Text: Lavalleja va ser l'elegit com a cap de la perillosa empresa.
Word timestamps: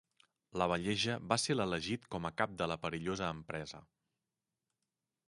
Lavalleja 0.59 1.17
va 1.33 1.37
ser 1.43 1.57
l'elegit 1.57 2.09
com 2.15 2.25
a 2.29 2.33
cap 2.43 2.57
de 2.63 2.71
la 2.73 2.79
perillosa 2.87 3.29
empresa. 3.37 3.83